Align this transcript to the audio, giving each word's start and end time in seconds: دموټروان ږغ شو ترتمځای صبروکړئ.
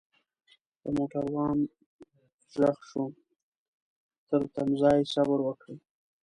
دموټروان 0.81 1.57
ږغ 2.57 2.77
شو 2.89 3.05
ترتمځای 4.29 4.99
صبروکړئ. 5.13 5.77